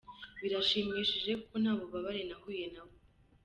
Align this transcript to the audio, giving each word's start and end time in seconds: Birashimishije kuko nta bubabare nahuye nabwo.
Birashimishije 0.41 1.31
kuko 1.41 1.55
nta 1.63 1.71
bubabare 1.79 2.21
nahuye 2.29 2.65
nabwo. 2.73 2.99